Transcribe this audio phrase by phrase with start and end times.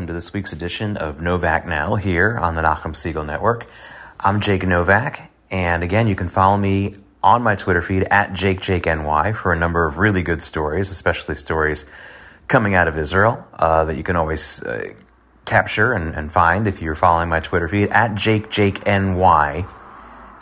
[0.00, 3.66] Welcome to this week's edition of Novak Now here on the Nachum Segal Network.
[4.18, 9.36] I'm Jake Novak, and again, you can follow me on my Twitter feed at JakeJakeNY
[9.36, 11.84] for a number of really good stories, especially stories
[12.48, 14.94] coming out of Israel uh, that you can always uh,
[15.44, 19.68] capture and, and, find if you're following my Twitter feed at JakeJakeNY.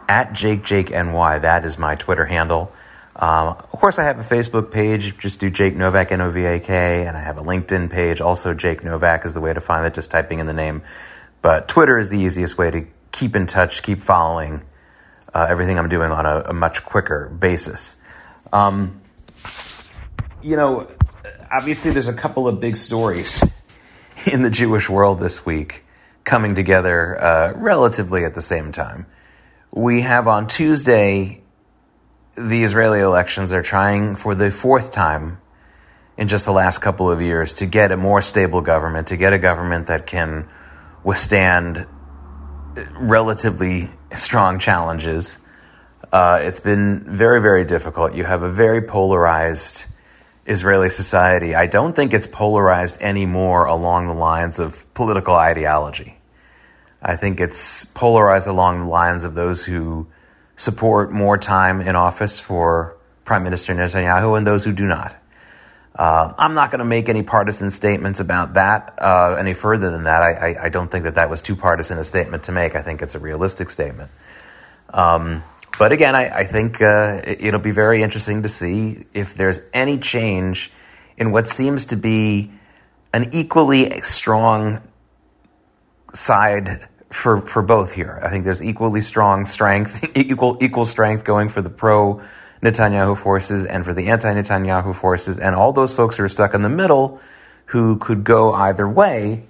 [0.08, 2.72] At JakeJakeNY, that is my Twitter handle.
[3.18, 5.18] Um, of course, I have a Facebook page.
[5.18, 8.20] Just do Jake Novak, N O V A K, and I have a LinkedIn page.
[8.20, 10.82] Also, Jake Novak is the way to find it, just typing in the name.
[11.42, 14.62] But Twitter is the easiest way to keep in touch, keep following
[15.34, 17.96] uh, everything I'm doing on a, a much quicker basis.
[18.52, 19.00] Um,
[20.40, 20.88] you know,
[21.50, 23.44] obviously, there's a couple of big stories
[24.26, 25.84] in the Jewish world this week
[26.22, 29.06] coming together uh, relatively at the same time.
[29.72, 31.37] We have on Tuesday
[32.38, 35.38] the Israeli elections, they're trying for the fourth time
[36.16, 39.32] in just the last couple of years to get a more stable government, to get
[39.32, 40.48] a government that can
[41.04, 41.86] withstand
[42.94, 45.36] relatively strong challenges.
[46.12, 48.14] Uh, it's been very, very difficult.
[48.14, 49.84] You have a very polarized
[50.46, 51.54] Israeli society.
[51.54, 56.18] I don't think it's polarized anymore along the lines of political ideology.
[57.02, 60.08] I think it's polarized along the lines of those who
[60.58, 65.16] support more time in office for Prime Minister Netanyahu and those who do not.
[65.94, 70.04] Uh, I'm not going to make any partisan statements about that uh, any further than
[70.04, 70.22] that.
[70.22, 72.76] I, I, I, don't think that that was too partisan a statement to make.
[72.76, 74.10] I think it's a realistic statement.
[74.90, 75.42] Um,
[75.76, 79.60] but again, I, I think uh, it, will be very interesting to see if there's
[79.72, 80.70] any change
[81.16, 82.52] in what seems to be
[83.12, 84.80] an equally strong
[86.14, 88.20] side for for both here.
[88.22, 92.22] I think there's equally strong strength, equal equal strength going for the pro
[92.62, 96.54] Netanyahu forces and for the anti Netanyahu forces, and all those folks who are stuck
[96.54, 97.20] in the middle,
[97.66, 99.46] who could go either way.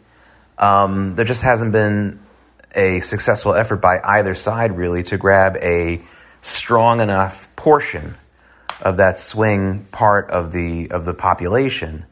[0.59, 2.21] Um, there just hasn't been
[2.75, 6.03] a successful effort by either side really to grab a
[6.43, 8.17] strong enough portion
[8.81, 12.05] of that swing part of the of the population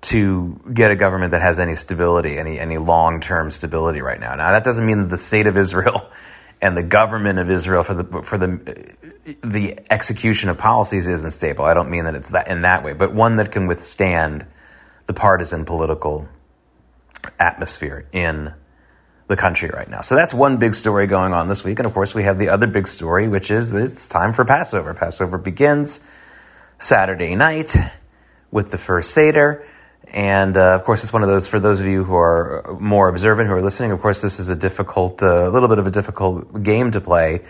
[0.00, 4.34] to get a government that has any stability, any any long term stability right now.
[4.34, 6.10] Now that doesn't mean that the state of Israel
[6.62, 8.94] and the government of Israel for the for the
[9.42, 11.64] the execution of policies isn't stable.
[11.64, 14.46] I don't mean that it's that in that way, but one that can withstand
[15.06, 16.28] the partisan political
[17.38, 18.54] atmosphere in
[19.26, 20.00] the country right now.
[20.00, 22.48] So that's one big story going on this week, and of course we have the
[22.48, 24.94] other big story, which is it's time for Passover.
[24.94, 26.06] Passover begins
[26.78, 27.76] Saturday night
[28.50, 29.66] with the first Seder.
[30.06, 33.08] And uh, of course, it's one of those for those of you who are more
[33.08, 33.90] observant, who are listening.
[33.92, 37.00] Of course, this is a difficult, a uh, little bit of a difficult game to
[37.00, 37.44] play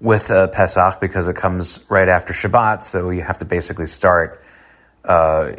[0.00, 2.82] with uh, Pesach because it comes right after Shabbat.
[2.82, 4.42] So you have to basically start
[5.04, 5.52] uh,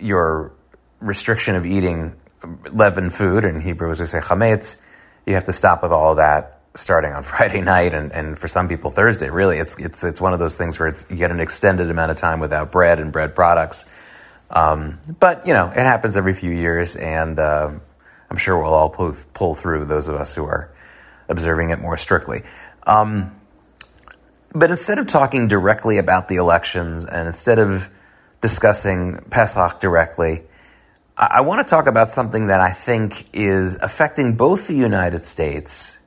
[0.00, 0.52] your
[1.00, 2.14] restriction of eating
[2.72, 3.44] leavened food.
[3.44, 4.76] In Hebrew, as we say chametz,
[5.26, 8.68] you have to stop with all that starting on Friday night, and, and for some
[8.68, 9.30] people Thursday.
[9.30, 12.12] Really, it's it's it's one of those things where it's you get an extended amount
[12.12, 13.88] of time without bread and bread products
[14.50, 17.70] um, but you know, it happens every few years, and uh,
[18.30, 19.84] I'm sure we'll all pull, pull, through.
[19.84, 20.72] Those of us who are
[21.28, 22.42] observing it more strictly.
[22.86, 23.34] Um,
[24.52, 27.90] but instead of talking directly about the elections, and instead of
[28.40, 30.42] discussing Pesach directly,
[31.16, 35.22] I, I want to talk about something that I think is affecting both the United
[35.22, 35.98] States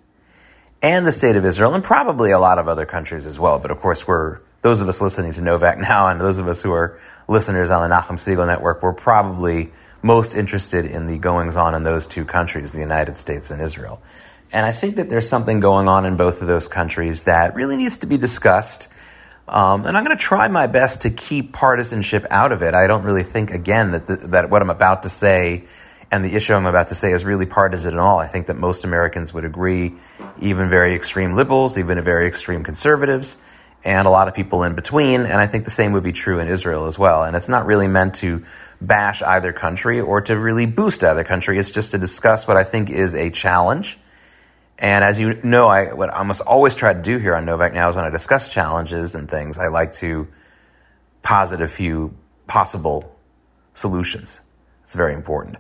[0.81, 3.59] and the state of Israel, and probably a lot of other countries as well.
[3.59, 6.62] But of course, we're those of us listening to Novak now, and those of us
[6.63, 7.00] who are
[7.31, 9.72] listeners on the Nachum Segal Network were probably
[10.03, 14.02] most interested in the goings on in those two countries, the United States and Israel.
[14.52, 17.78] And I think that there's something going on in both of those countries that really
[17.78, 18.90] needs to be discussed.
[19.47, 22.73] Um, and I'm going to try my best to keep partisanship out of it.
[22.73, 25.67] I don't really think, again, that, the, that what I'm about to say
[26.11, 28.20] and the issue I'm about to say is really partisan at all.
[28.20, 29.94] I think that most Americans would agree,
[30.41, 33.38] even very extreme liberals, even very extreme conservatives,
[33.83, 35.22] and a lot of people in between.
[35.22, 37.23] And I think the same would be true in Israel as well.
[37.23, 38.45] And it's not really meant to
[38.79, 41.59] bash either country or to really boost either country.
[41.59, 43.97] It's just to discuss what I think is a challenge.
[44.78, 47.73] And as you know, I, what I must always try to do here on Novak
[47.73, 50.28] Now is when I discuss challenges and things, I like to
[51.22, 52.16] posit a few
[52.47, 53.16] possible
[53.75, 54.41] solutions.
[54.83, 55.57] It's very important.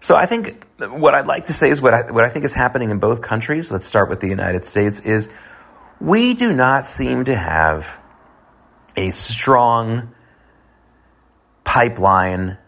[0.00, 2.52] So I think what I'd like to say is what I, what I think is
[2.52, 3.72] happening in both countries.
[3.72, 5.32] Let's start with the United States is
[6.04, 7.98] we do not seem to have
[8.94, 10.12] a strong
[11.64, 12.58] pipeline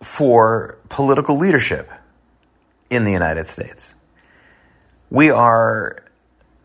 [0.00, 1.90] for political leadership
[2.88, 3.94] in the United States.
[5.10, 6.04] We are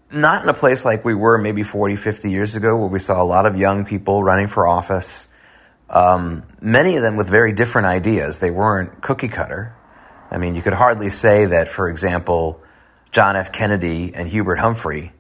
[0.10, 3.22] not in a place like we were maybe 40, 50 years ago, where we saw
[3.22, 5.28] a lot of young people running for office,
[5.90, 8.40] um, many of them with very different ideas.
[8.40, 9.76] They weren't cookie cutter.
[10.32, 12.62] I mean, you could hardly say that, for example,
[13.12, 13.52] John F.
[13.52, 15.12] Kennedy and Hubert Humphrey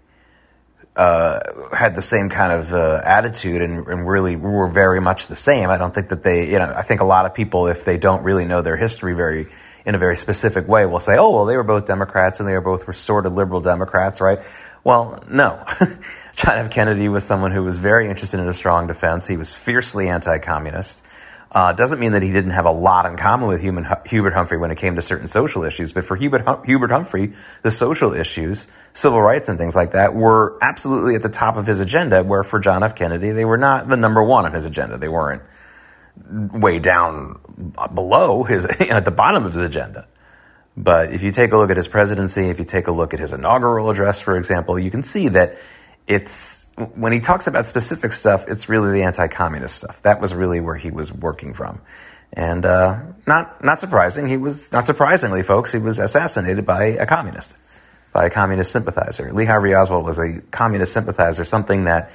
[0.99, 1.39] uh,
[1.73, 5.69] had the same kind of uh, attitude and, and, really were very much the same.
[5.69, 7.97] I don't think that they, you know, I think a lot of people, if they
[7.97, 9.47] don't really know their history very
[9.85, 12.51] in a very specific way, will say, "Oh, well, they were both Democrats and they
[12.51, 14.39] were both sort of liberal Democrats, right?"
[14.83, 15.63] Well, no.
[16.35, 16.69] John F.
[16.69, 19.25] Kennedy was someone who was very interested in a strong defense.
[19.25, 21.01] He was fiercely anti-communist.
[21.51, 24.59] Uh, doesn't mean that he didn't have a lot in common with human, Hubert Humphrey
[24.59, 28.67] when it came to certain social issues, but for Hubert, Hubert Humphrey, the social issues,
[28.93, 32.43] civil rights and things like that were absolutely at the top of his agenda, where
[32.43, 32.95] for John F.
[32.95, 34.99] Kennedy, they were not the number one on his agenda.
[34.99, 35.41] They weren't
[36.27, 37.39] way down
[37.95, 40.07] below his, at the bottom of his agenda.
[40.77, 43.19] But if you take a look at his presidency, if you take a look at
[43.19, 45.57] his inaugural address, for example, you can see that
[46.09, 46.65] it's
[46.95, 50.01] when he talks about specific stuff, it's really the anti-communist stuff.
[50.01, 51.81] That was really where he was working from,
[52.33, 54.27] and uh, not not surprising.
[54.27, 55.71] He was not surprisingly, folks.
[55.71, 57.57] He was assassinated by a communist,
[58.11, 59.31] by a communist sympathizer.
[59.31, 62.11] Lee Harvey Oswald was a communist sympathizer, something that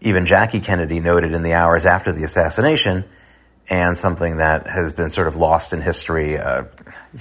[0.00, 3.04] even Jackie Kennedy noted in the hours after the assassination,
[3.68, 6.38] and something that has been sort of lost in history.
[6.38, 6.64] Uh,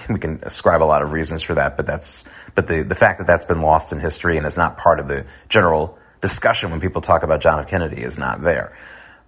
[0.08, 3.18] we can ascribe a lot of reasons for that, but that's but the the fact
[3.18, 6.80] that that's been lost in history and is not part of the general discussion when
[6.80, 7.68] people talk about John F.
[7.68, 8.78] Kennedy is not there.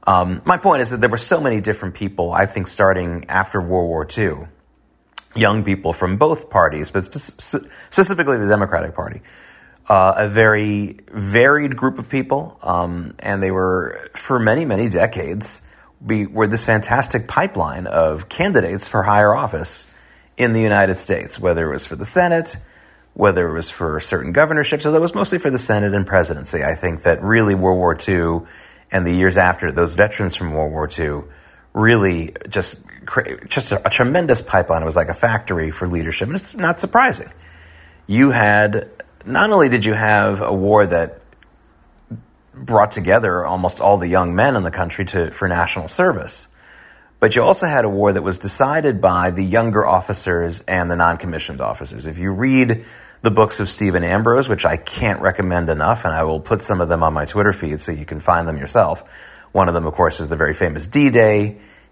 [0.05, 3.61] Um, my point is that there were so many different people, I think, starting after
[3.61, 4.47] World War II,
[5.35, 9.21] young people from both parties, but spe- specifically the Democratic Party,
[9.87, 15.61] uh, a very varied group of people, um, and they were, for many, many decades,
[16.05, 19.87] be, were this fantastic pipeline of candidates for higher office
[20.37, 22.57] in the United States, whether it was for the Senate,
[23.13, 26.63] whether it was for certain governorships, although it was mostly for the Senate and presidency.
[26.63, 28.47] I think that really World War II
[28.91, 31.23] and the years after, those veterans from World War II
[31.73, 32.83] really just
[33.47, 34.81] just a, a tremendous pipeline.
[34.81, 37.31] It was like a factory for leadership, and it's not surprising.
[38.07, 38.89] You had
[39.25, 41.21] not only did you have a war that
[42.53, 46.47] brought together almost all the young men in the country to for national service,
[47.23, 50.97] but you also had a war that was decided by the younger officers and the
[50.97, 52.05] non-commissioned officers.
[52.05, 52.83] If you read
[53.21, 56.81] the books of Stephen Ambrose, which I can't recommend enough, and I will put some
[56.81, 59.09] of them on my Twitter feed so you can find them yourself.
[59.53, 60.85] One of them, of course, is the very famous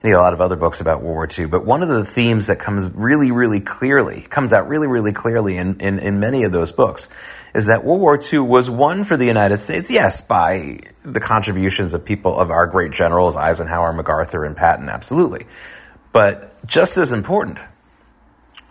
[0.03, 1.45] And a lot of other books about World War II.
[1.45, 5.57] But one of the themes that comes really, really clearly, comes out really, really clearly
[5.57, 7.07] in, in, in many of those books,
[7.53, 11.93] is that World War II was won for the United States, yes, by the contributions
[11.93, 15.45] of people, of our great generals, Eisenhower, MacArthur, and Patton, absolutely.
[16.11, 17.59] But just as important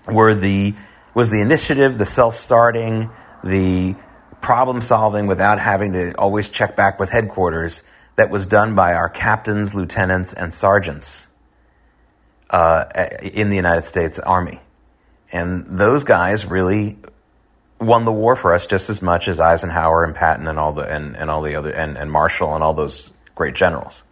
[0.08, 0.74] were the
[1.14, 3.10] was the initiative, the self starting,
[3.44, 3.94] the
[4.40, 7.82] problem solving without having to always check back with headquarters
[8.16, 11.28] that was done by our captains, lieutenants, and sergeants
[12.50, 12.84] uh,
[13.22, 14.60] in the United States Army.
[15.32, 16.98] And those guys really
[17.80, 20.82] won the war for us just as much as Eisenhower and Patton and all the
[20.82, 24.04] and, and all the other and, and Marshall and all those great generals.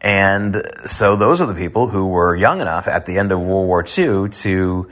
[0.00, 3.66] And so those are the people who were young enough at the end of World
[3.66, 4.90] War II to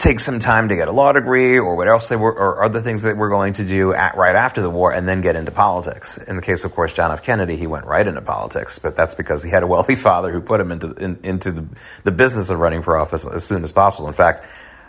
[0.00, 2.80] take some time to get a law degree or what else they were, or other
[2.80, 5.50] things that we're going to do at, right after the war and then get into
[5.50, 6.16] politics.
[6.16, 7.22] In the case, of course, John F.
[7.22, 10.40] Kennedy, he went right into politics, but that's because he had a wealthy father who
[10.40, 11.68] put him into, in, into the,
[12.04, 14.08] the business of running for office as soon as possible.
[14.08, 14.46] In fact,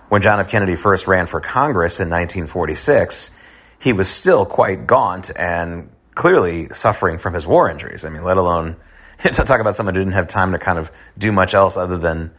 [0.07, 0.49] when John F.
[0.49, 3.35] Kennedy first ran for Congress in 1946,
[3.79, 8.05] he was still quite gaunt and clearly suffering from his war injuries.
[8.05, 8.77] I mean, let alone
[9.19, 12.31] talk about someone who didn't have time to kind of do much else other than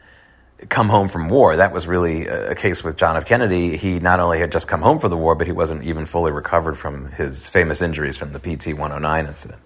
[0.68, 1.56] come home from war.
[1.56, 3.26] That was really a case with John F.
[3.26, 3.76] Kennedy.
[3.76, 6.32] He not only had just come home from the war, but he wasn't even fully
[6.32, 9.60] recovered from his famous injuries from the PT 109 incident.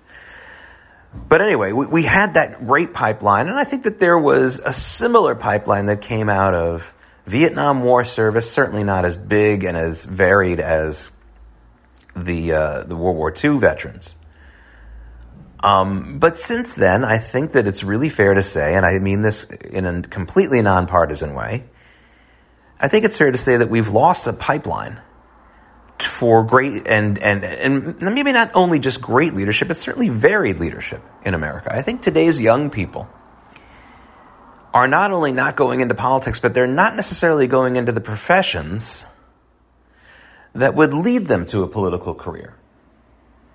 [1.29, 4.73] But anyway, we, we, had that great pipeline, and I think that there was a
[4.73, 6.93] similar pipeline that came out of
[7.27, 11.11] Vietnam War service, certainly not as big and as varied as
[12.15, 14.15] the, uh, the World War II veterans.
[15.61, 19.23] Um, but since then, I think that it's really fair to say, and I mean
[19.23, 21.65] this in a completely nonpartisan way,
[22.79, 25.01] I think it's fair to say that we've lost a pipeline
[25.99, 31.03] for great and, and, and maybe not only just great leadership, but certainly varied leadership
[31.25, 31.75] in America.
[31.75, 33.09] I think today's young people
[34.75, 39.07] are not only not going into politics, but they're not necessarily going into the professions
[40.55, 42.55] that would lead them to a political career.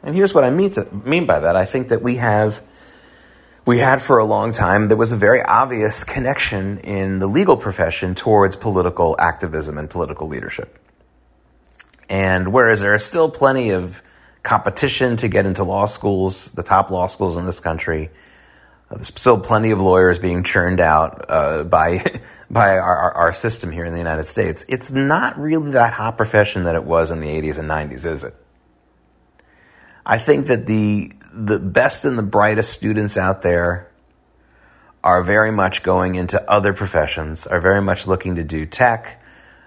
[0.04, 1.56] And here's what I mean, to, mean by that.
[1.56, 2.62] I think that we have,
[3.66, 7.58] we had for a long time, there was a very obvious connection in the legal
[7.58, 10.80] profession towards political activism and political leadership.
[12.10, 14.02] And whereas there are still plenty of
[14.44, 18.10] competition to get into law schools, the top law schools in this country,
[18.90, 23.86] There's still plenty of lawyers being churned out uh, by by our, our, system here
[23.86, 24.66] in the United States.
[24.68, 28.26] It's not really that hot profession that it was in the 80s and 90s, is
[28.26, 28.36] it?
[30.06, 33.90] I think that the the best and the brightest students out there
[35.04, 39.24] are very much going into other professions, are very much looking to do tech,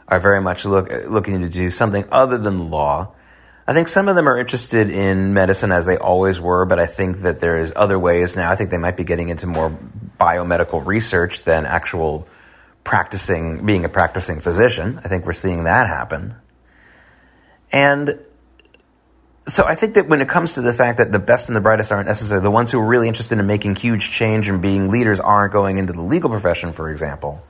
[0.07, 3.12] are very much look, looking to do something other than law.
[3.67, 6.87] I think some of them are interested in medicine as they always were, but I
[6.87, 8.50] think that there's other ways now.
[8.50, 9.76] I think they might be getting into more
[10.21, 12.29] biomedical research than actual
[12.85, 15.00] practicing, being a practicing physician.
[15.03, 16.35] I think we're seeing that happen.
[17.73, 18.21] And
[19.46, 21.60] so I think that when it comes to the fact that the best and the
[21.60, 24.90] brightest aren't necessarily the ones who are really interested in making huge change and being
[24.90, 27.42] leaders aren't going into the legal profession, for example.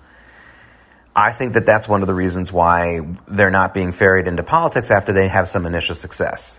[1.15, 4.91] I think that that's one of the reasons why they're not being ferried into politics
[4.91, 6.59] after they have some initial success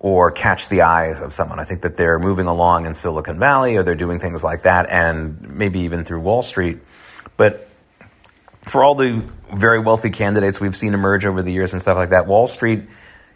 [0.00, 1.60] or catch the eyes of someone.
[1.60, 4.90] I think that they're moving along in Silicon Valley or they're doing things like that
[4.90, 6.80] and maybe even through Wall Street.
[7.36, 7.68] But
[8.62, 9.22] for all the
[9.54, 12.82] very wealthy candidates we've seen emerge over the years and stuff like that, Wall Street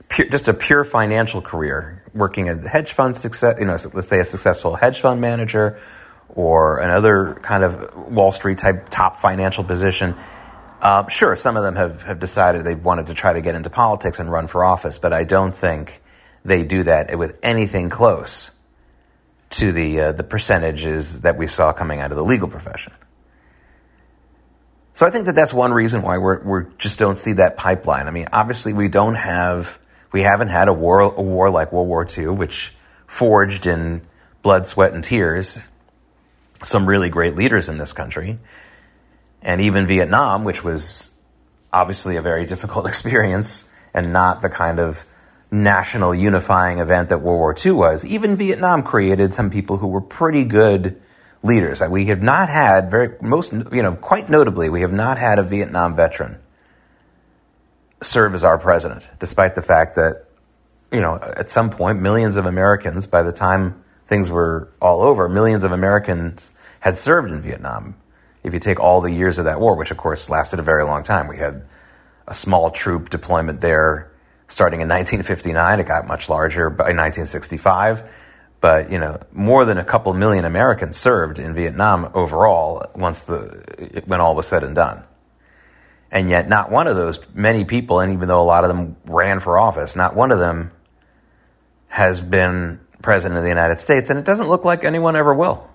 [0.08, 4.08] pure, just a pure financial career, working as a hedge fund success, you know, let's
[4.08, 5.80] say a successful hedge fund manager
[6.28, 10.14] or another kind of Wall Street type top financial position.
[10.80, 13.70] Uh, sure, some of them have, have decided they wanted to try to get into
[13.70, 16.02] politics and run for office, but I don't think
[16.44, 18.52] they do that with anything close
[19.48, 22.92] to the uh, the percentages that we saw coming out of the legal profession.
[24.92, 28.06] So I think that that's one reason why we're we just don't see that pipeline.
[28.06, 29.78] I mean, obviously we don't have
[30.16, 32.74] we haven't had a war, a war like World War II, which
[33.06, 34.00] forged in
[34.40, 35.58] blood, sweat, and tears
[36.62, 38.38] some really great leaders in this country.
[39.42, 41.10] And even Vietnam, which was
[41.70, 45.04] obviously a very difficult experience and not the kind of
[45.50, 50.00] national unifying event that World War II was, even Vietnam created some people who were
[50.00, 50.98] pretty good
[51.42, 51.82] leaders.
[51.82, 55.42] We have not had very most you know quite notably we have not had a
[55.42, 56.38] Vietnam veteran
[58.02, 60.26] serve as our president, despite the fact that,
[60.92, 65.28] you know, at some point, millions of Americans, by the time things were all over,
[65.28, 67.96] millions of Americans had served in Vietnam.
[68.44, 70.84] If you take all the years of that war, which of course lasted a very
[70.84, 71.66] long time, we had
[72.28, 74.12] a small troop deployment there
[74.48, 75.80] starting in 1959.
[75.80, 78.08] It got much larger by 1965.
[78.60, 84.02] But, you know, more than a couple million Americans served in Vietnam overall once the,
[84.06, 85.04] when all was said and done.
[86.10, 88.96] And yet, not one of those many people, and even though a lot of them
[89.06, 90.70] ran for office, not one of them
[91.88, 95.68] has been president of the United States, and it doesn't look like anyone ever will.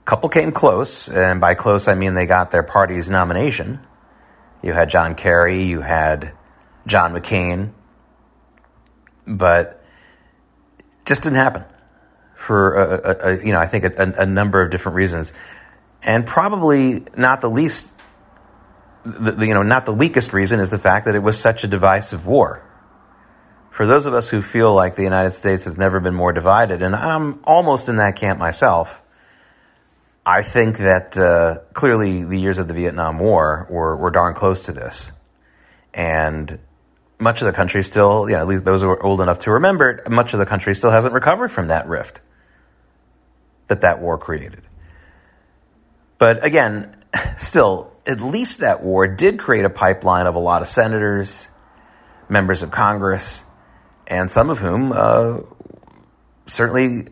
[0.00, 3.80] A couple came close, and by close I mean they got their party's nomination.
[4.62, 6.32] You had John Kerry, you had
[6.86, 7.72] John McCain,
[9.26, 9.82] but
[11.04, 11.64] just didn't happen
[12.34, 15.32] for a, a, a, you know I think a, number of different reasons,
[16.02, 17.90] and probably not the least
[19.04, 21.64] the, the, you know, not the weakest reason is the fact that it was such
[21.64, 22.62] a divisive war.
[23.70, 26.82] For those of us who feel like the United States has never been more divided,
[26.82, 29.02] and I'm almost in that camp myself,
[30.24, 34.60] I think that uh, clearly the years of the Vietnam War were, were darn close
[34.62, 35.12] to this.
[35.92, 36.58] And
[37.18, 39.52] much of the country still, you know, at least those who are old enough to
[39.52, 42.20] remember it, much of the country still hasn't recovered from that rift
[43.66, 44.62] that that war created.
[46.18, 46.96] But again,
[47.36, 51.48] still, at least that war did create a pipeline of a lot of senators,
[52.28, 53.44] members of Congress,
[54.06, 55.38] and some of whom uh,
[56.46, 57.08] certainly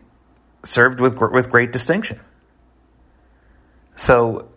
[0.63, 2.19] served with with great distinction.
[3.95, 4.49] So,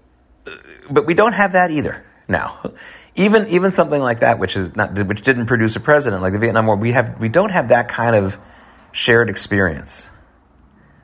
[0.46, 0.50] uh,
[0.90, 2.72] but we don't have that either now.
[3.18, 6.38] Even even something like that, which is not which didn't produce a president like the
[6.38, 8.38] Vietnam War, we have we don't have that kind of
[8.92, 10.10] shared experience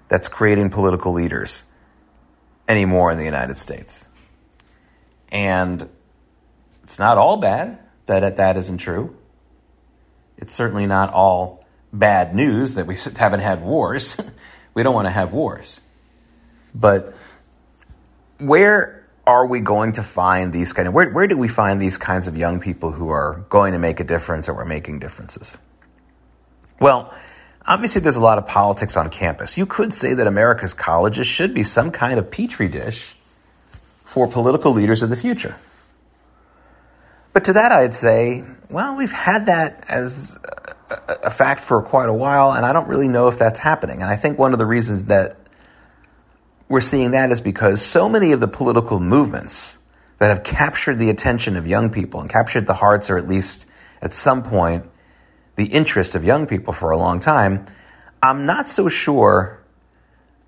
[0.08, 1.64] that's creating political leaders
[2.68, 4.08] anymore in the United States.
[5.32, 5.88] And
[6.84, 9.16] it's not all bad that that isn't true.
[10.36, 14.20] It's certainly not all bad news that we haven't had wars.
[14.74, 15.80] we don't want to have wars.
[16.74, 17.14] But
[18.38, 21.96] where are we going to find these kind of where, where do we find these
[21.96, 25.56] kinds of young people who are going to make a difference or are making differences?
[26.80, 27.14] Well,
[27.64, 29.56] obviously there's a lot of politics on campus.
[29.56, 33.14] You could say that America's colleges should be some kind of petri dish
[34.04, 35.56] for political leaders of the future.
[37.32, 40.38] But to that, I'd say, well, we've had that as
[40.90, 44.02] a, fact for quite a while, and I don't really know if that's happening.
[44.02, 45.38] And I think one of the reasons that
[46.68, 49.78] we're seeing that is because so many of the political movements
[50.18, 53.66] that have captured the attention of young people and captured the hearts, or at least
[54.00, 54.84] at some point,
[55.56, 57.66] the interest of young people for a long time,
[58.22, 59.62] I'm not so sure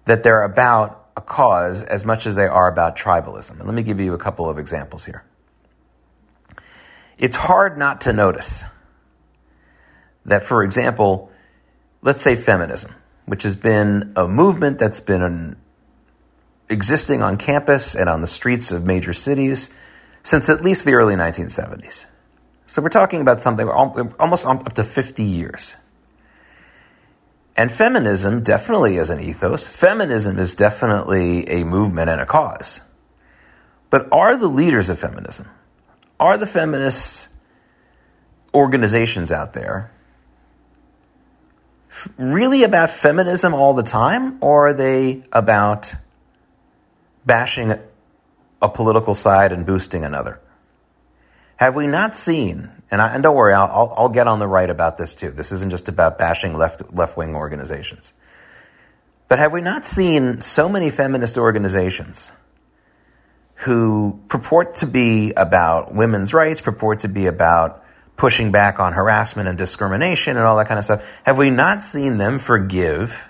[0.04, 3.58] that they're about a cause as much as they are about tribalism.
[3.58, 5.24] And let me give you a couple of examples here.
[7.18, 8.64] It's hard not to notice
[10.24, 11.30] that, for example,
[12.02, 12.94] let's say feminism,
[13.26, 15.56] which has been a movement that's been an,
[16.68, 19.72] existing on campus and on the streets of major cities
[20.22, 22.06] since at least the early 1970s.
[22.66, 25.74] So we're talking about something almost up to 50 years.
[27.56, 29.66] And feminism definitely is an ethos.
[29.66, 32.80] Feminism is definitely a movement and a cause.
[33.90, 35.48] But are the leaders of feminism,
[36.18, 37.28] are the feminist
[38.52, 39.92] organizations out there
[42.18, 45.94] really about feminism all the time, or are they about
[47.24, 47.78] bashing
[48.60, 50.40] a political side and boosting another?
[51.56, 54.68] Have we not seen, and, I, and don't worry, I'll, I'll get on the right
[54.68, 55.30] about this too.
[55.30, 58.12] This isn't just about bashing left left wing organizations.
[59.28, 62.30] But have we not seen so many feminist organizations
[63.56, 67.82] who purport to be about women's rights, purport to be about
[68.16, 71.04] pushing back on harassment and discrimination and all that kind of stuff?
[71.24, 73.28] Have we not seen them forgive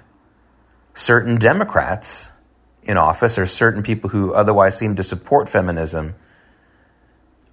[0.94, 2.28] certain Democrats
[2.82, 6.14] in office or certain people who otherwise seem to support feminism?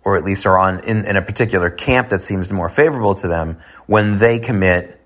[0.03, 3.27] Or at least are on in, in a particular camp that seems more favorable to
[3.27, 4.99] them when they commit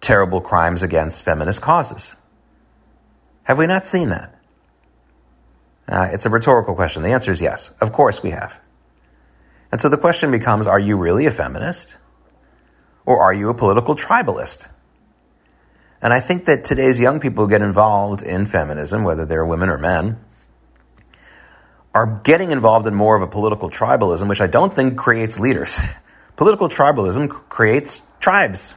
[0.00, 2.14] terrible crimes against feminist causes.
[3.44, 4.38] Have we not seen that?
[5.88, 7.02] Uh, it's a rhetorical question.
[7.02, 7.72] The answer is yes.
[7.80, 8.58] Of course we have.
[9.70, 11.96] And so the question becomes are you really a feminist?
[13.04, 14.68] Or are you a political tribalist?
[16.02, 19.78] And I think that today's young people get involved in feminism, whether they're women or
[19.78, 20.18] men,
[21.96, 25.80] are getting involved in more of a political tribalism, which I don't think creates leaders.
[26.36, 28.74] Political tribalism creates tribes,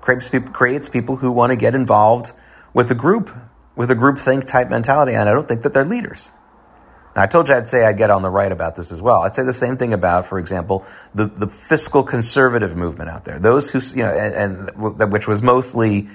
[0.00, 2.32] creates people, creates people who want to get involved
[2.72, 3.36] with a group,
[3.76, 6.30] with a groupthink type mentality, and I don't think that they're leaders.
[7.14, 9.20] Now, I told you I'd say I'd get on the right about this as well.
[9.20, 13.38] I'd say the same thing about, for example, the, the fiscal conservative movement out there.
[13.38, 16.08] Those who, you know, and, and which was mostly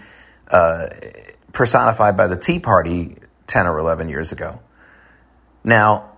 [0.49, 0.87] uh,
[1.53, 4.61] personified by the Tea Party 10 or 11 years ago.
[5.67, 6.11] Now,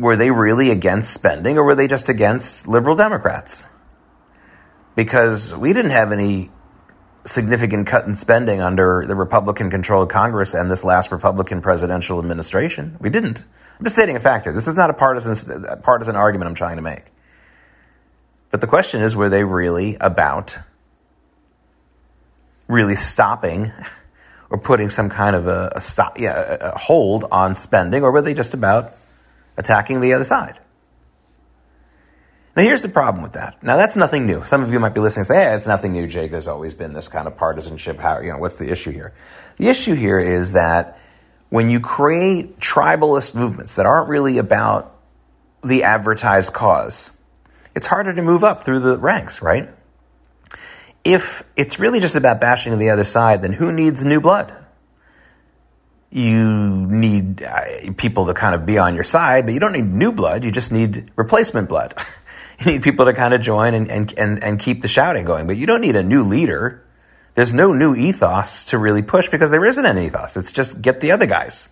[0.00, 3.64] were they really against spending or were they just against liberal Democrats?
[4.96, 6.50] Because we didn't have any
[7.24, 12.96] significant cut in spending under the Republican controlled Congress and this last Republican presidential administration.
[13.00, 13.44] We didn't.
[13.78, 14.52] I'm just stating a factor.
[14.52, 17.04] This is not a partisan, partisan argument I'm trying to make.
[18.50, 20.58] But the question is were they really about
[22.66, 23.70] really stopping
[24.50, 28.22] or putting some kind of a, a stop, yeah, a hold on spending, or were
[28.22, 28.94] they just about
[29.56, 30.58] attacking the other side?
[32.56, 33.62] Now, here's the problem with that.
[33.62, 34.42] Now, that's nothing new.
[34.42, 36.32] Some of you might be listening and say, "Hey, it's nothing new, Jake.
[36.32, 38.00] There's always been this kind of partisanship.
[38.00, 39.12] How, you know, what's the issue here?"
[39.58, 40.98] The issue here is that
[41.50, 44.94] when you create tribalist movements that aren't really about
[45.62, 47.10] the advertised cause,
[47.74, 49.68] it's harder to move up through the ranks, right?
[51.04, 54.54] If it's really just about bashing the other side, then who needs new blood?
[56.10, 59.86] You need uh, people to kind of be on your side, but you don't need
[59.86, 60.42] new blood.
[60.42, 61.94] You just need replacement blood.
[62.60, 65.46] you need people to kind of join and, and, and, and keep the shouting going,
[65.46, 66.84] but you don't need a new leader.
[67.34, 70.36] There's no new ethos to really push because there isn't an ethos.
[70.36, 71.68] It's just get the other guys.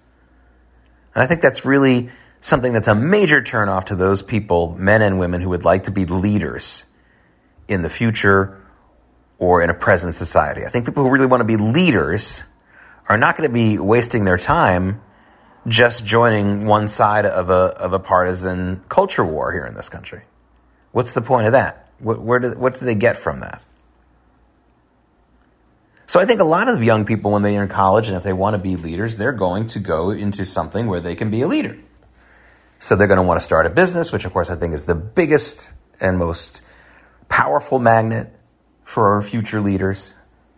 [1.14, 2.10] And I think that's really
[2.42, 5.90] something that's a major turnoff to those people, men and women, who would like to
[5.90, 6.84] be leaders
[7.68, 8.62] in the future
[9.38, 10.64] or in a present society.
[10.64, 12.42] I think people who really want to be leaders
[13.08, 15.00] are not going to be wasting their time
[15.68, 20.22] just joining one side of a, of a partisan culture war here in this country.
[20.92, 21.90] What's the point of that?
[21.98, 23.62] What, where do, what do they get from that?
[26.06, 28.32] So I think a lot of young people, when they're in college and if they
[28.32, 31.48] want to be leaders, they're going to go into something where they can be a
[31.48, 31.76] leader.
[32.78, 34.84] So they're going to want to start a business, which of course I think is
[34.84, 36.62] the biggest and most
[37.28, 38.35] powerful magnet
[38.86, 40.14] for our future leaders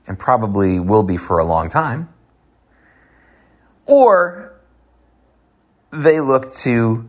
[0.07, 2.11] and probably will be for a long time.
[3.87, 4.53] Or
[5.91, 7.09] they look to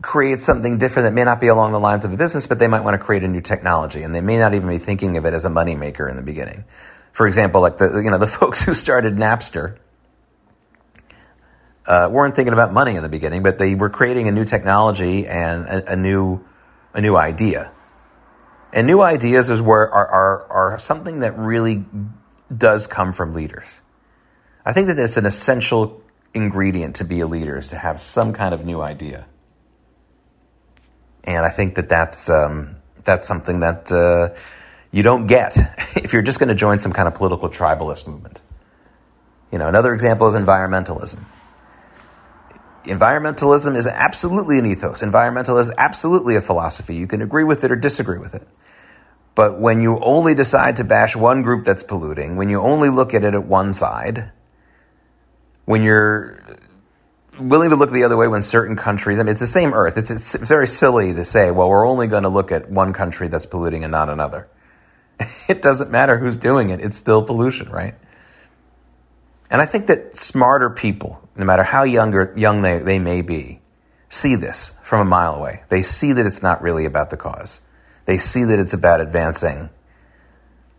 [0.00, 2.68] create something different that may not be along the lines of a business, but they
[2.68, 5.26] might want to create a new technology, and they may not even be thinking of
[5.26, 6.64] it as a moneymaker in the beginning.
[7.12, 9.78] For example, like the you know the folks who started Napster
[11.86, 15.26] uh, weren't thinking about money in the beginning, but they were creating a new technology
[15.26, 16.44] and a, a new
[16.94, 17.72] a new idea.
[18.76, 21.86] And new ideas is where are, are, are something that really
[22.54, 23.80] does come from leaders.
[24.66, 26.02] I think that it's an essential
[26.34, 29.28] ingredient to be a leader is to have some kind of new idea.
[31.24, 34.34] And I think that that's, um, that's something that uh,
[34.92, 35.56] you don't get
[35.96, 38.42] if you're just going to join some kind of political tribalist movement.
[39.50, 41.20] You know, another example is environmentalism.
[42.84, 45.00] Environmentalism is absolutely an ethos.
[45.00, 46.94] Environmentalism is absolutely a philosophy.
[46.94, 48.46] You can agree with it or disagree with it.
[49.36, 53.12] But when you only decide to bash one group that's polluting, when you only look
[53.12, 54.32] at it at one side,
[55.66, 56.40] when you're
[57.38, 59.98] willing to look the other way when certain countries, I mean, it's the same earth.
[59.98, 63.28] It's, it's very silly to say, well, we're only going to look at one country
[63.28, 64.48] that's polluting and not another.
[65.48, 67.94] It doesn't matter who's doing it, it's still pollution, right?
[69.48, 73.60] And I think that smarter people, no matter how younger, young they, they may be,
[74.08, 75.62] see this from a mile away.
[75.68, 77.60] They see that it's not really about the cause.
[78.06, 79.68] They see that it's about advancing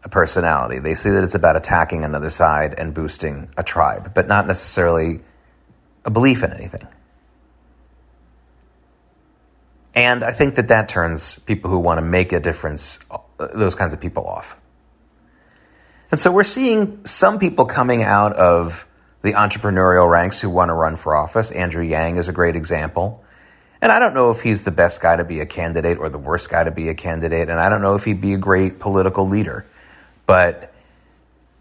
[0.03, 0.79] a personality.
[0.79, 5.19] They see that it's about attacking another side and boosting a tribe, but not necessarily
[6.05, 6.87] a belief in anything.
[9.93, 13.75] And I think that that turns people who want to make a difference, uh, those
[13.75, 14.55] kinds of people off.
[16.11, 18.85] And so we're seeing some people coming out of
[19.23, 21.51] the entrepreneurial ranks who want to run for office.
[21.51, 23.23] Andrew Yang is a great example.
[23.81, 26.17] And I don't know if he's the best guy to be a candidate or the
[26.17, 27.49] worst guy to be a candidate.
[27.49, 29.65] And I don't know if he'd be a great political leader.
[30.25, 30.73] But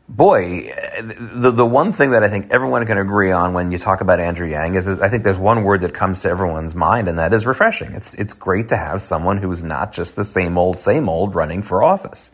[0.08, 4.00] boy, the, the one thing that I think everyone can agree on when you talk
[4.00, 7.18] about Andrew Yang is I think there's one word that comes to everyone's mind, and
[7.18, 7.92] that is refreshing.
[7.92, 11.62] It's, it's great to have someone who's not just the same old, same old running
[11.62, 12.30] for office.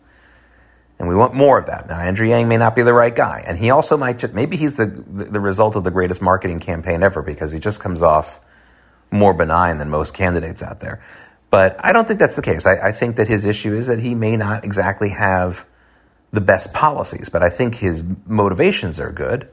[0.98, 1.88] And we want more of that.
[1.88, 3.42] Now, Andrew Yang may not be the right guy.
[3.44, 7.02] And he also might just, maybe he's the, the result of the greatest marketing campaign
[7.02, 8.38] ever because he just comes off
[9.12, 11.02] more benign than most candidates out there.
[11.50, 12.66] But I don't think that's the case.
[12.66, 15.66] I, I think that his issue is that he may not exactly have
[16.32, 19.48] the best policies, but I think his motivations are good.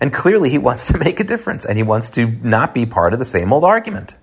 [0.00, 3.12] And clearly he wants to make a difference and he wants to not be part
[3.12, 4.14] of the same old argument.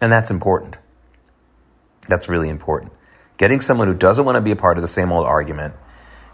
[0.00, 0.76] And that's important.
[2.08, 2.92] That's really important.
[3.36, 5.74] Getting someone who doesn't want to be a part of the same old argument,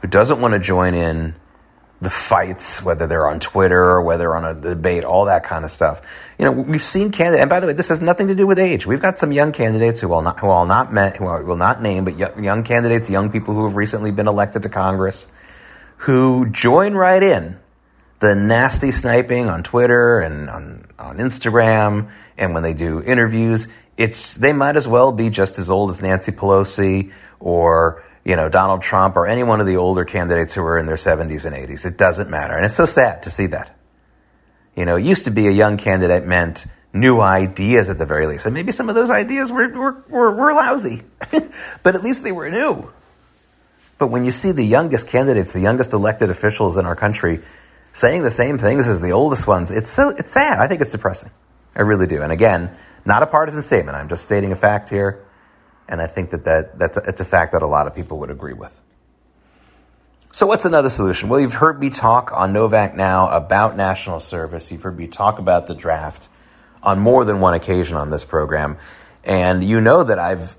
[0.02, 1.34] who doesn't want to join in
[2.02, 5.70] the fights, whether they're on Twitter or whether on a debate, all that kind of
[5.70, 6.02] stuff.
[6.36, 8.58] You know, we've seen candidates, and by the way, this has nothing to do with
[8.58, 8.84] age.
[8.86, 11.80] We've got some young candidates who will not, who will not met, who will not
[11.80, 15.28] name, but young candidates, young people who have recently been elected to Congress,
[15.98, 17.56] who join right in
[18.18, 24.34] the nasty sniping on Twitter and on, on Instagram, and when they do interviews, it's
[24.34, 28.82] they might as well be just as old as Nancy Pelosi or you know, Donald
[28.82, 31.84] Trump or any one of the older candidates who were in their 70s and 80s.
[31.84, 32.54] It doesn't matter.
[32.54, 33.76] And it's so sad to see that.
[34.76, 38.26] You know, it used to be a young candidate meant new ideas at the very
[38.26, 38.46] least.
[38.46, 41.02] And maybe some of those ideas were, were, were, were lousy,
[41.82, 42.90] but at least they were new.
[43.98, 47.40] But when you see the youngest candidates, the youngest elected officials in our country
[47.92, 50.58] saying the same things as the oldest ones, it's so it's sad.
[50.58, 51.30] I think it's depressing.
[51.76, 52.22] I really do.
[52.22, 53.96] And again, not a partisan statement.
[53.96, 55.24] I'm just stating a fact here.
[55.88, 58.18] And I think that, that that's a, it's a fact that a lot of people
[58.20, 58.78] would agree with.
[60.34, 61.28] So, what's another solution?
[61.28, 64.72] Well, you've heard me talk on Novak now about national service.
[64.72, 66.28] You've heard me talk about the draft
[66.82, 68.78] on more than one occasion on this program.
[69.24, 70.56] And you know that I've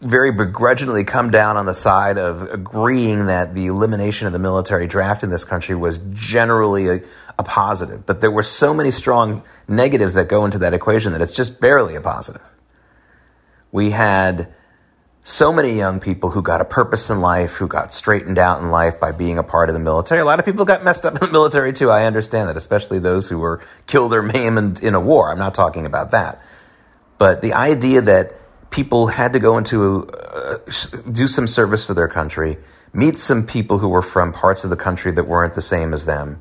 [0.00, 4.86] very begrudgingly come down on the side of agreeing that the elimination of the military
[4.86, 7.00] draft in this country was generally a,
[7.38, 8.06] a positive.
[8.06, 11.60] But there were so many strong negatives that go into that equation that it's just
[11.60, 12.42] barely a positive.
[13.72, 14.54] We had
[15.28, 18.70] so many young people who got a purpose in life, who got straightened out in
[18.70, 20.20] life by being a part of the military.
[20.20, 21.90] A lot of people got messed up in the military too.
[21.90, 25.28] I understand that, especially those who were killed or maimed in a war.
[25.28, 26.40] I'm not talking about that.
[27.18, 28.34] But the idea that
[28.70, 30.58] people had to go into, uh,
[31.10, 32.58] do some service for their country,
[32.92, 36.04] meet some people who were from parts of the country that weren't the same as
[36.04, 36.40] them,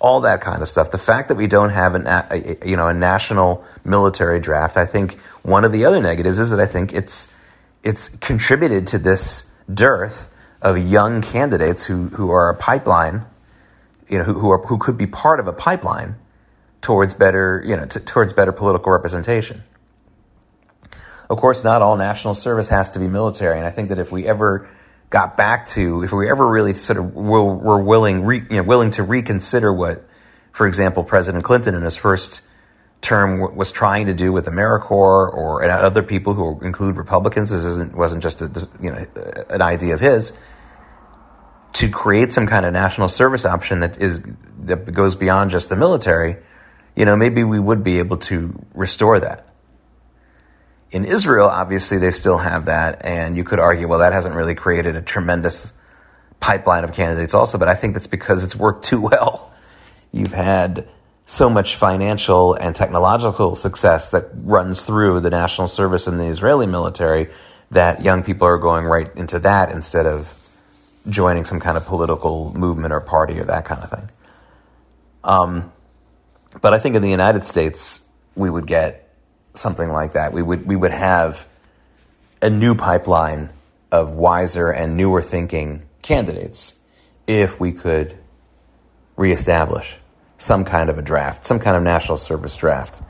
[0.00, 0.90] all that kind of stuff.
[0.90, 4.84] The fact that we don't have an, a, you know, a national military draft, I
[4.84, 7.28] think one of the other negatives is that I think it's,
[7.82, 10.28] it's contributed to this dearth
[10.60, 13.24] of young candidates who, who are a pipeline,
[14.08, 16.16] you know, who, who, are, who could be part of a pipeline
[16.80, 19.62] towards better, you know, t- towards better political representation.
[21.30, 24.10] Of course, not all national service has to be military, and I think that if
[24.10, 24.68] we ever
[25.10, 28.62] got back to, if we ever really sort of were, were willing, re, you know,
[28.62, 30.06] willing to reconsider what,
[30.52, 32.40] for example, President Clinton in his first
[33.00, 37.50] term was trying to do with AmeriCorps or other people who include Republicans.
[37.50, 39.06] This isn't, wasn't just a, you know,
[39.48, 40.32] an idea of his
[41.74, 44.20] to create some kind of national service option that is
[44.64, 46.36] that goes beyond just the military.
[46.96, 49.54] You know, maybe we would be able to restore that.
[50.90, 54.54] In Israel, obviously, they still have that, and you could argue, well, that hasn't really
[54.54, 55.72] created a tremendous
[56.40, 57.58] pipeline of candidates, also.
[57.58, 59.52] But I think that's because it's worked too well.
[60.10, 60.88] You've had
[61.28, 66.66] so much financial and technological success that runs through the national service in the Israeli
[66.66, 67.28] military
[67.70, 70.34] that young people are going right into that instead of
[71.06, 74.10] joining some kind of political movement or party or that kind of thing.
[75.22, 75.70] Um,
[76.62, 78.00] but I think in the United States,
[78.34, 79.14] we would get
[79.52, 80.32] something like that.
[80.32, 81.46] We would we would have
[82.40, 83.50] a new pipeline
[83.92, 86.80] of wiser and newer thinking candidates
[87.26, 88.16] if we could
[89.16, 89.98] reestablish
[90.38, 93.02] some kind of a draft, some kind of national service draft.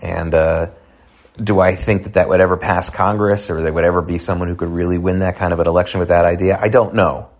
[0.00, 0.70] And uh,
[1.42, 4.48] do I think that that would ever pass Congress or there would ever be someone
[4.48, 6.58] who could really win that kind of an election with that idea?
[6.60, 7.30] I don't know.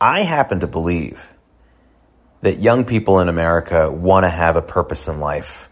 [0.00, 1.34] I happen to believe
[2.40, 5.68] that young people in America want to have a purpose in life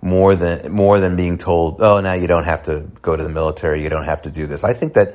[0.00, 3.28] more than more than being told, "Oh, now you don't have to go to the
[3.28, 5.14] military, you don't have to do this." I think that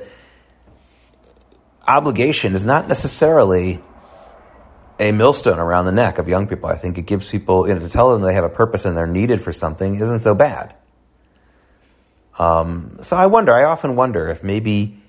[1.86, 3.82] obligation is not necessarily
[4.98, 6.68] a millstone around the neck of young people.
[6.68, 8.96] I think it gives people you know, to tell them they have a purpose and
[8.96, 10.74] they're needed for something isn't so bad.
[12.38, 13.54] Um, so I wonder.
[13.54, 15.00] I often wonder if maybe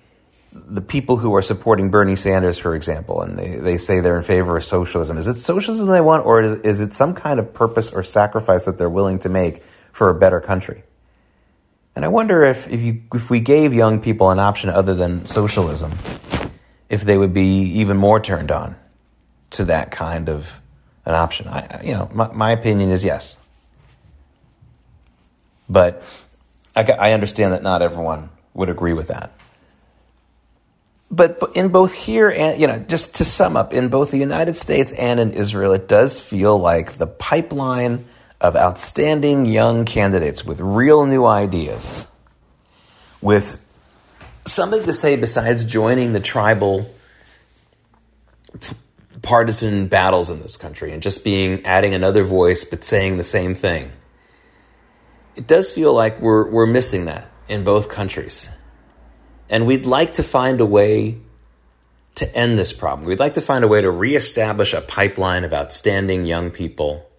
[0.52, 4.24] the people who are supporting Bernie Sanders, for example, and they, they say they're in
[4.24, 7.92] favor of socialism, is it socialism they want, or is it some kind of purpose
[7.92, 10.84] or sacrifice that they're willing to make for a better country?
[11.96, 15.26] And I wonder if, if, you, if we gave young people an option other than
[15.26, 15.92] socialism,
[16.90, 18.76] if they would be even more turned on
[19.52, 20.48] to that kind of
[21.06, 21.48] an option.
[21.48, 23.38] I, you know, my, my opinion is yes.
[25.70, 26.04] But
[26.76, 29.32] I, I understand that not everyone would agree with that
[31.12, 34.58] but in both here and you know just to sum up in both the united
[34.58, 38.06] states and in israel it does feel like the pipeline
[38.42, 42.08] of outstanding young candidates with real new ideas
[43.22, 43.64] with
[44.46, 46.92] something to say besides joining the tribal
[49.26, 53.56] partisan battles in this country and just being adding another voice but saying the same
[53.56, 53.92] thing
[55.36, 58.50] it does feel like we're we're missing that in both countries
[59.50, 61.20] and we'd like to find a way
[62.16, 63.08] to end this problem.
[63.08, 67.10] We'd like to find a way to reestablish a pipeline of outstanding young people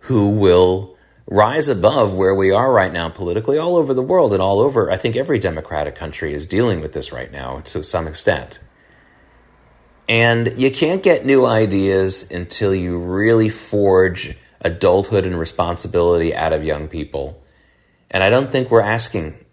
[0.00, 0.96] who will
[1.28, 4.90] rise above where we are right now politically all over the world and all over.
[4.90, 8.60] I think every democratic country is dealing with this right now to some extent.
[10.08, 16.62] And you can't get new ideas until you really forge adulthood and responsibility out of
[16.64, 17.42] young people.
[18.10, 19.44] And I don't think we're asking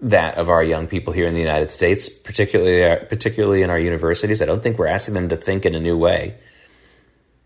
[0.00, 4.40] that of our young people here in the United States, particularly particularly in our universities.
[4.40, 6.36] I don't think we're asking them to think in a new way.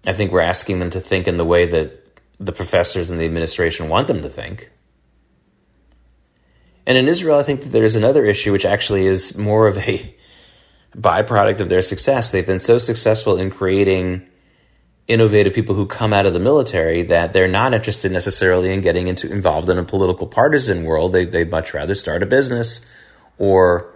[0.06, 3.24] I think we're asking them to think in the way that the professors and the
[3.24, 4.70] administration want them to think.
[6.86, 10.14] And in Israel, I think that there's another issue which actually is more of a
[10.96, 12.30] byproduct of their success.
[12.30, 14.28] They've been so successful in creating
[15.06, 19.06] innovative people who come out of the military that they're not interested necessarily in getting
[19.08, 21.12] into involved in a political partisan world.
[21.12, 22.86] They they'd much rather start a business
[23.38, 23.92] or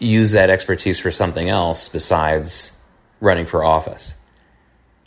[0.00, 2.76] use that expertise for something else besides
[3.20, 4.14] running for office.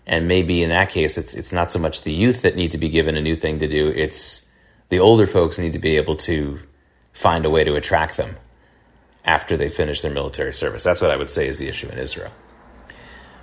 [0.05, 2.77] And maybe in that case it's it's not so much the youth that need to
[2.77, 4.49] be given a new thing to do, it's
[4.89, 6.59] the older folks need to be able to
[7.11, 8.37] find a way to attract them
[9.23, 10.83] after they finish their military service.
[10.83, 12.31] That's what I would say is the issue in Israel.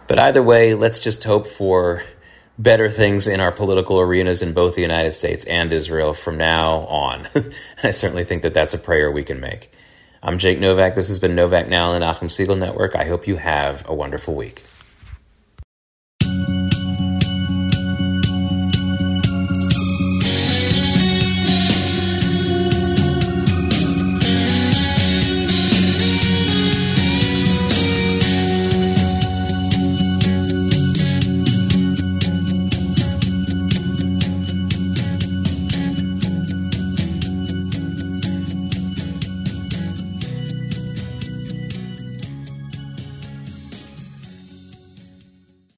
[0.06, 2.02] But either way, let's just hope for
[2.58, 6.80] better things in our political arenas in both the United States and Israel from now
[6.86, 7.28] on.
[7.82, 9.70] I certainly think that that's a prayer we can make.
[10.22, 10.96] I'm Jake Novak.
[10.96, 12.96] This has been Novak Now on the Nachum Segal Network.
[12.96, 14.64] I hope you have a wonderful week.